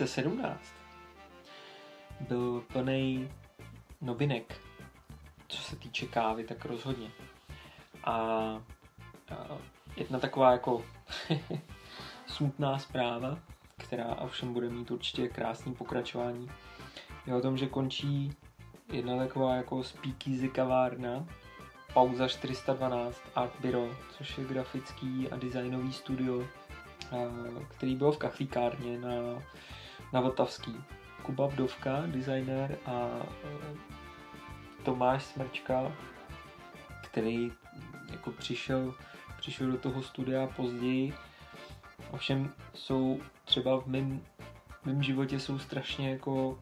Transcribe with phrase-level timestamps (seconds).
[0.00, 0.60] 2017
[2.20, 3.30] byl plný
[4.00, 4.60] novinek,
[5.48, 7.10] co se týče kávy, tak rozhodně.
[8.04, 8.60] A, a
[9.96, 10.84] jedna taková jako
[12.26, 13.38] smutná zpráva,
[13.76, 16.50] která ovšem bude mít určitě krásný pokračování,
[17.26, 18.32] je o tom, že končí
[18.92, 21.26] jedna taková jako speakeasy kavárna,
[21.94, 26.46] Pauza 412 Art Bureau, což je grafický a designový studio,
[27.68, 29.10] který byl v kachlíkárně na,
[30.12, 30.84] na Vltavský.
[31.22, 33.08] Kuba Vdovka, designer a
[34.82, 35.92] Tomáš Smrčka,
[37.02, 37.52] který
[38.10, 38.94] jako přišel,
[39.38, 41.14] přišel do toho studia později.
[42.10, 44.20] Ovšem jsou třeba v mém,
[44.84, 46.58] mém životě jsou strašně jako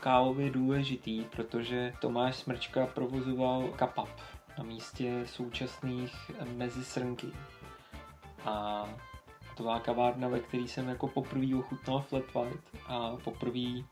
[0.00, 4.08] kávově důležitý, protože Tomáš Smrčka provozoval kapap
[4.58, 7.26] na místě současných mezisrnky.
[8.44, 8.84] A
[9.54, 13.84] to byla kavárna, ve které jsem jako poprvé ochutnal flat white a poprvé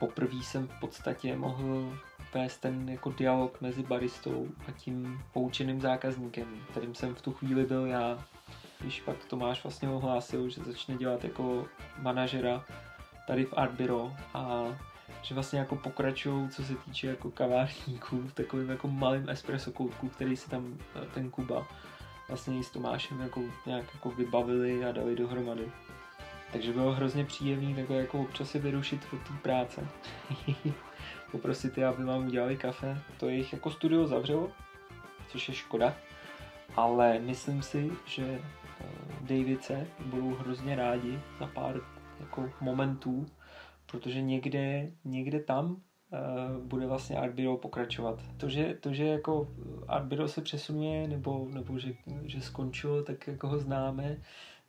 [0.00, 1.98] poprvé jsem v podstatě mohl
[2.34, 7.64] vést ten jako dialog mezi baristou a tím poučeným zákazníkem, kterým jsem v tu chvíli
[7.64, 8.24] byl já.
[8.80, 11.66] Když pak Tomáš vlastně ohlásil, že začne dělat jako
[11.98, 12.64] manažera
[13.26, 14.64] tady v Art Bureau a
[15.22, 20.08] že vlastně jako pokračují, co se týče jako kavárníků, v takovým jako malým espresso koutku,
[20.08, 21.66] který si tam eh, ten Kuba
[22.30, 25.72] vlastně s Tomášem jako nějak jako vybavili a dali dohromady.
[26.52, 29.88] Takže bylo hrozně příjemný takhle jako občas se vyrušit od té práce.
[31.32, 33.02] Poprosit je, aby vám udělali kafe.
[33.20, 34.52] To jejich jako studio zavřelo,
[35.28, 35.96] což je škoda.
[36.76, 38.40] Ale myslím si, že
[38.80, 38.84] eh,
[39.20, 41.80] Davice budou hrozně rádi za pár
[42.20, 43.26] jako momentů,
[43.86, 45.82] protože někde, někde tam
[46.64, 48.22] bude vlastně Art Bureau pokračovat.
[48.36, 49.48] To, že, to, že jako
[49.88, 51.92] Art Bureau se přesunuje nebo, nebo že,
[52.24, 54.16] že skončilo, tak jako ho známe,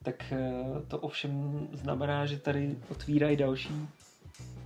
[0.03, 3.87] tak uh, to ovšem znamená, že tady otvírají další,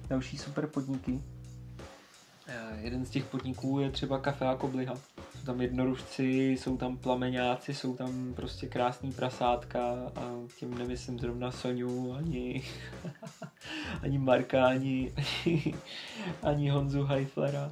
[0.09, 1.11] další super podniky.
[1.11, 4.95] Uh, jeden z těch podniků je třeba Café a Kobliha
[5.45, 11.51] jsou tam jednorušci, jsou tam plameňáci, jsou tam prostě krásný prasátka a tím nemyslím zrovna
[11.51, 12.63] Soniu, ani,
[14.05, 15.13] ani Marka, ani,
[16.43, 17.71] ani Honzu Heiflera,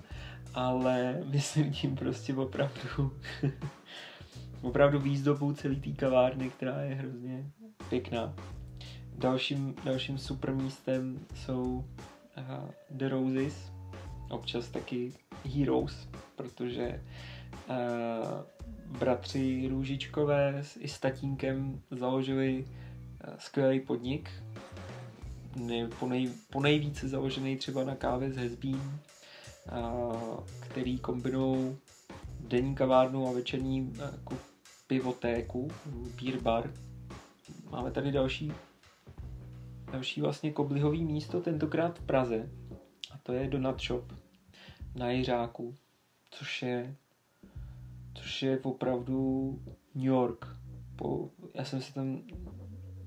[0.54, 3.12] ale myslím tím prostě opravdu
[4.62, 7.46] opravdu výzdobu celý té kavárny, která je hrozně
[7.90, 8.34] pěkná.
[9.18, 11.64] Dalším, dalším super místem jsou
[12.38, 13.72] uh, The Roses,
[14.30, 15.14] občas taky
[15.46, 17.00] Heroes, protože
[17.70, 18.44] Eh,
[19.00, 22.66] bratři Růžičkové s i s tatínkem založili
[23.24, 24.30] eh, skvělý podnik,
[26.00, 28.82] po, nej, po nejvíce založený třeba na kávě z Hezbín,
[29.68, 29.72] eh,
[30.60, 31.78] který kombinují
[32.40, 34.38] denní kavárnu a večerní jako
[34.88, 35.72] pivotéku,
[36.22, 36.74] beer bar.
[37.72, 38.54] Máme tady další,
[39.92, 42.50] další vlastně koblihový místo, tentokrát v Praze,
[43.12, 44.14] a to je Donut Shop
[44.96, 45.76] na Jiřáku,
[46.32, 46.96] což je
[48.14, 49.60] což je opravdu
[49.96, 50.48] New York.
[50.96, 52.22] Po, já jsem si tam,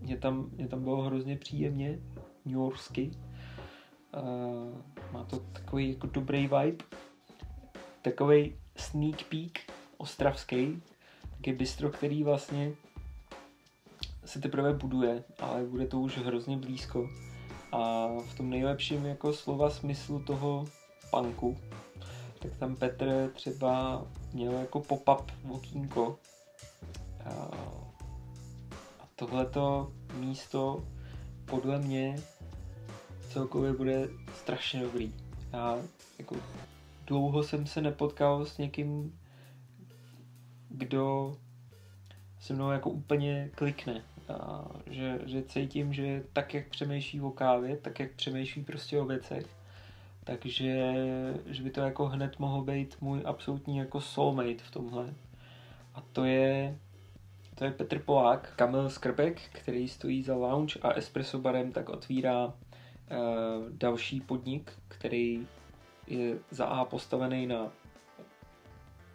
[0.01, 1.99] mě tam, mě tam bylo hrozně příjemně,
[2.47, 3.11] New Yorksky.
[4.17, 4.75] Uh,
[5.13, 6.85] má to takový jako dobrý vibe.
[8.03, 10.83] Takový sneak peek ostravský,
[11.37, 12.73] taky bistro, který vlastně
[14.25, 17.09] se teprve buduje, ale bude to už hrozně blízko.
[17.73, 20.65] A v tom nejlepším jako slova smyslu toho
[21.11, 21.57] punku,
[22.39, 26.19] tak tam Petr třeba měl jako pop-up okýnko.
[27.25, 27.51] A
[29.17, 30.85] tohleto místo
[31.45, 32.17] podle mě
[33.29, 35.13] celkově bude strašně dobrý.
[35.53, 35.79] Já
[36.19, 36.37] jako
[37.07, 39.19] dlouho jsem se nepotkal s někým,
[40.69, 41.37] kdo
[42.41, 44.03] se mnou jako úplně klikne.
[44.29, 49.05] A že, že cítím, že tak, jak přemýšlí o kávě, tak, jak přemýšlí prostě o
[49.05, 49.47] věcech,
[50.25, 50.95] takže
[51.47, 55.15] že by to jako hned mohl být můj absolutní jako soulmate v tomhle.
[55.95, 56.79] A to je
[57.55, 62.53] to je Petr Polák, Kamil Skrbek, který stojí za lounge a espresso barem, tak otvírá
[63.71, 65.47] další podnik, který
[66.07, 67.73] je za A postavený na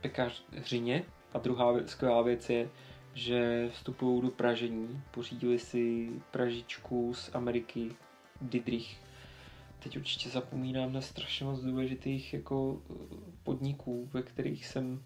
[0.01, 1.03] pekařině.
[1.33, 2.69] A druhá skvělá věc je,
[3.13, 7.91] že vstupují do pražení, pořídili si pražičku z Ameriky
[8.41, 8.97] Didrich.
[9.79, 12.93] Teď určitě zapomínám na strašně moc důležitých jako eh,
[13.43, 15.03] podniků, ve kterých jsem,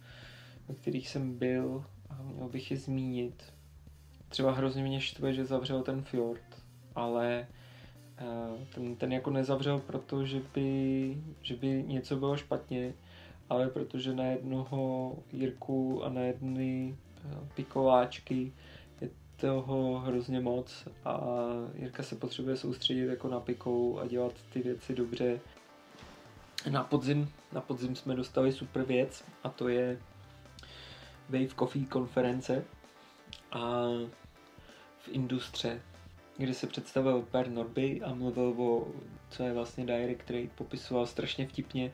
[0.68, 3.54] ve kterých jsem byl a měl bych je zmínit.
[4.30, 6.64] Třeba hrozně mě štve, že zavřel ten Fjord,
[6.96, 7.65] ale eh,
[8.74, 12.94] ten, ten jako nezavřel proto, že by, že by něco bylo špatně,
[13.50, 18.54] ale protože na jednoho Jirku a na jedny eh, pikováčky
[19.02, 21.22] je toho hrozně moc a
[21.76, 25.40] Jirka se potřebuje soustředit jako na pikou a dělat ty věci dobře.
[26.70, 30.00] Na podzim, na podzim jsme dostali super věc a to je
[31.30, 32.64] Wave Coffee konference
[33.52, 33.84] a
[35.00, 35.82] v Industře,
[36.38, 38.88] kde se představil Per Norby a mluvil o,
[39.30, 41.92] co je vlastně Direct Trade, popisoval strašně vtipně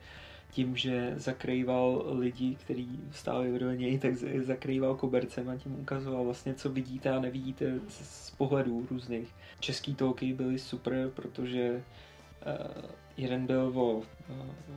[0.52, 6.54] tím, že zakrýval lidi, kteří stáli vedle něj, tak zakrýval kobercem a tím ukazoval vlastně,
[6.54, 9.34] co vidíte a nevidíte z pohledů různých.
[9.60, 11.82] Český talky byly super, protože
[12.46, 14.04] uh, jeden byl o, uh,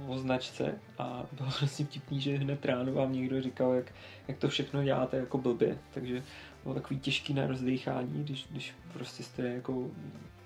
[0.07, 3.91] o značce a bylo vlastně vtipný, že hned ráno vám někdo říkal, jak,
[4.27, 6.23] jak to všechno děláte jako blbě, takže
[6.65, 9.91] bylo takový těžký na rozdechání, když, když prostě jste jako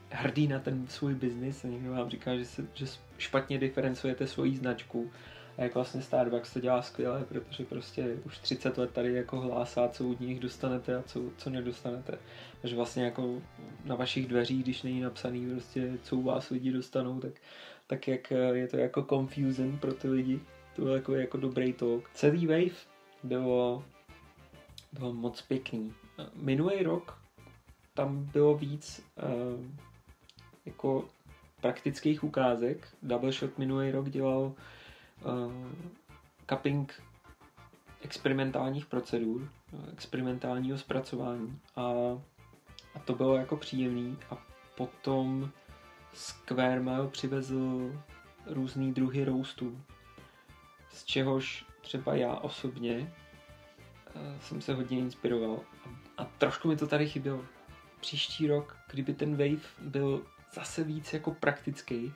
[0.09, 2.85] hrdý na ten svůj biznis a někdo vám říká, že, se, že
[3.17, 5.11] špatně diferencujete svoji značku
[5.57, 9.87] a jak vlastně Starbucks to dělá skvěle, protože prostě už 30 let tady jako hlásá,
[9.87, 12.17] co od nich dostanete a co, co nedostanete.
[12.61, 13.41] Takže vlastně jako
[13.85, 17.33] na vašich dveřích, když není napsaný prostě, co u vás lidi dostanou, tak,
[17.87, 20.39] tak jak je to jako confusing pro ty lidi.
[20.75, 22.09] To byl jako, jako dobrý talk.
[22.13, 22.75] Celý Wave
[23.23, 23.83] bylo,
[24.93, 25.93] bylo moc pěkný.
[26.33, 27.19] Minulý rok
[27.93, 29.65] tam bylo víc uh,
[30.65, 31.05] jako
[31.61, 32.87] praktických ukázek.
[33.03, 35.53] Double Shot minulý rok dělal uh,
[36.49, 37.01] cupping
[38.01, 39.49] experimentálních procedur,
[39.93, 41.59] experimentálního zpracování.
[41.75, 41.83] A,
[42.95, 44.17] a to bylo jako příjemný.
[44.29, 44.37] A
[44.77, 45.51] potom
[46.13, 47.91] Square Mail přivezl
[48.45, 49.81] různý druhy roastů,
[50.89, 53.13] z čehož třeba já osobně
[54.41, 57.45] jsem se hodně inspiroval a, a trošku mi to tady chybělo.
[57.99, 62.13] Příští rok, kdyby ten wave byl zase víc jako praktický.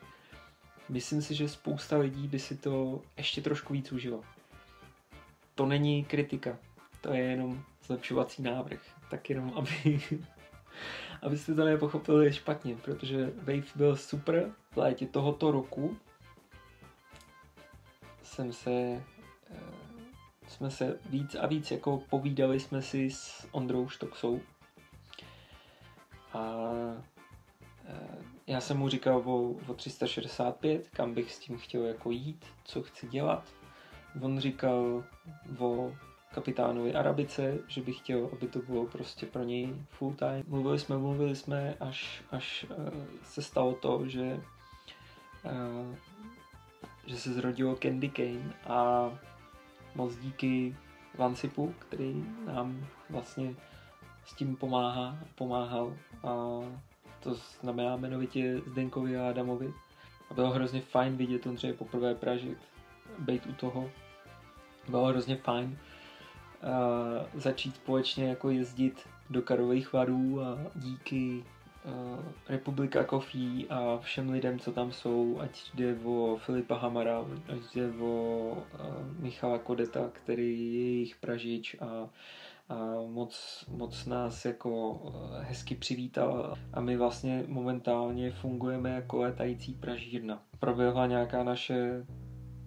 [0.90, 4.24] Myslím si, že spousta lidí by si to ještě trošku víc užilo.
[5.56, 6.58] To není kritika,
[7.02, 8.80] to je jenom zlepšovací návrh.
[9.10, 10.02] Tak jenom, aby,
[11.22, 15.98] abyste to nepochopili špatně, protože Wave byl super v létě tohoto roku.
[18.24, 19.83] Jsem se eh,
[20.54, 24.42] jsme se víc a víc jako povídali jsme si s Ondrou Štoksou
[26.34, 26.64] a
[27.86, 28.18] Eh,
[28.48, 32.84] já jsem mu říkal o, o 365, kam bych s tím chtěl jako jít, co
[32.84, 33.44] chci dělat.
[34.22, 35.04] On říkal
[35.60, 35.92] o
[36.34, 40.44] kapitánovi Arabice, že bych chtěl, aby to bylo prostě pro něj full time.
[40.48, 42.78] Mluvili jsme, mluvili jsme, až, až uh,
[43.24, 44.42] se stalo to, že,
[45.44, 45.96] uh,
[47.06, 49.10] že se zrodilo Candy Cane a
[49.96, 50.76] moc díky
[51.18, 53.56] Vancipu, který nám vlastně
[54.26, 55.94] s tím pomáhá, pomáhal
[56.24, 56.60] a
[57.20, 59.74] to znamená jmenovitě Zdenkovi a Adamovi.
[60.30, 62.58] A bylo hrozně fajn vidět Ondřeje poprvé pražit,
[63.20, 63.90] být u toho.
[64.90, 65.78] Bylo hrozně fajn
[66.64, 71.44] uh, začít společně jako jezdit do Karových varů a díky
[71.86, 72.20] uh,
[72.50, 77.92] Republika Coffee a všem lidem, co tam jsou, ať jde o Filipa Hamara, ať jde
[78.00, 82.10] o uh, Michala Kodeta, který je jejich pražič a
[82.70, 82.76] a
[83.08, 90.44] moc, moc nás jako eh, hezky přivítal a my vlastně momentálně fungujeme jako letající pražírna.
[90.60, 92.06] Proběhla nějaká naše,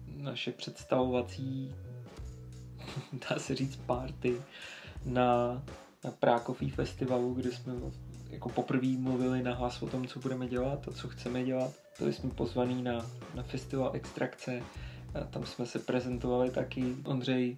[0.07, 1.75] naše představovací,
[3.29, 4.41] dá se říct, party
[5.05, 5.63] na,
[6.03, 7.73] na Prákový festivalu, kde jsme
[8.29, 11.73] jako poprvé mluvili na hlas o tom, co budeme dělat a co chceme dělat.
[11.99, 13.05] Byli jsme pozvaní na,
[13.35, 14.63] na festival Extrakce,
[15.15, 16.95] a tam jsme se prezentovali taky.
[17.05, 17.57] Ondřej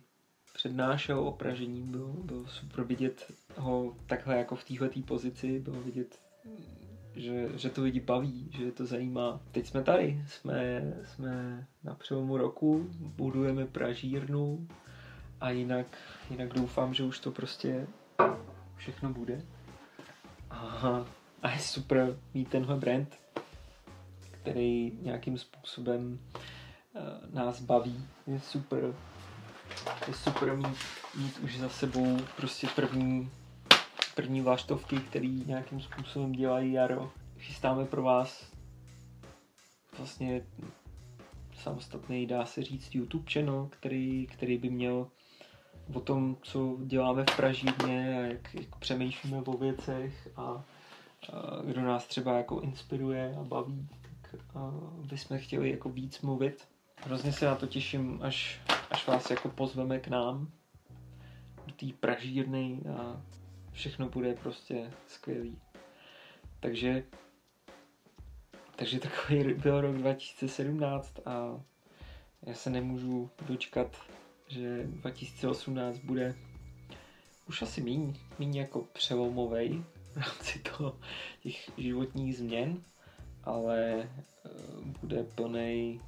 [0.54, 6.20] přednášel o pražení, bylo, bylo super vidět ho takhle jako v této pozici, bylo vidět,
[7.16, 9.42] že, že to lidi baví, že to zajímá.
[9.52, 14.68] Teď jsme tady, jsme, jsme na přelomu roku, budujeme pražírnu
[15.42, 15.98] a jinak,
[16.30, 17.88] jinak doufám, že už to prostě
[18.76, 19.42] všechno bude.
[20.52, 21.06] A,
[21.42, 23.16] a je super mít tenhle brand,
[24.22, 26.20] který nějakým způsobem
[26.94, 28.08] uh, nás baví.
[28.28, 28.94] Je super
[30.08, 30.78] je super mít,
[31.18, 33.32] mít už za sebou prostě první,
[34.16, 37.12] první váštovky, který nějakým způsobem dělají jaro.
[37.38, 38.52] Chystáme pro vás
[39.98, 40.42] vlastně
[41.54, 45.08] samostatný, dá se říct, YouTube channel, který, který by měl
[45.94, 50.64] o tom, co děláme v Pražírně a jak, jak přemýšlíme o věcech a, a
[51.66, 53.90] kdo nás třeba jako inspiruje a baví,
[54.32, 54.72] tak a
[55.10, 56.68] bychom chtěli jako víc mluvit.
[57.06, 60.52] Hrozně se na to těším, až až vás jako pozveme k nám
[61.68, 63.22] do té pražírny a
[63.72, 65.58] všechno bude prostě skvělý.
[66.60, 67.04] Takže
[68.76, 71.62] takže takový byl rok 2017 a
[72.42, 73.96] já se nemůžu dočkat,
[74.50, 76.36] že 2018 bude
[77.48, 81.00] už asi míň, míň jako přelomovej v rámci toho
[81.44, 82.84] těch životních změn,
[83.44, 84.10] ale
[84.46, 84.50] eh,
[85.02, 86.02] bude plnej,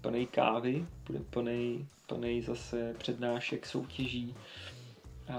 [0.00, 4.34] plnej kávy, bude plnej, plnej zase přednášek, soutěží.
[5.28, 5.34] A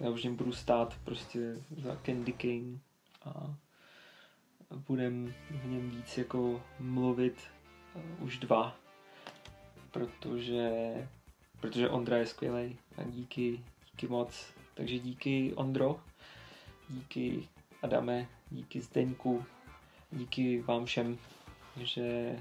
[0.00, 2.80] já už budu stát prostě za Candy King
[3.24, 3.56] a
[4.88, 7.40] budem v něm víc jako mluvit
[7.94, 8.76] uh, už dva,
[9.90, 10.72] protože,
[11.60, 14.46] protože Ondra je skvělý a díky, díky moc.
[14.74, 16.00] Takže díky Ondro,
[16.88, 17.48] díky
[17.82, 19.44] Adame, díky Zdeňku,
[20.12, 21.18] díky vám všem,
[21.76, 22.38] že,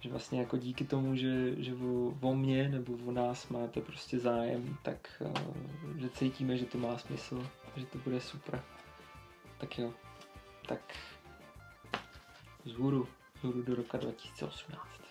[0.00, 4.18] že vlastně jako díky tomu, že, že o, o mě nebo o nás máte prostě
[4.18, 8.62] zájem, tak uh, že cítíme, že to má smysl, že to bude super.
[9.58, 9.94] Tak jo,
[10.68, 10.94] tak
[12.64, 13.08] zhůru,
[13.40, 15.01] zhůru do roka 2018.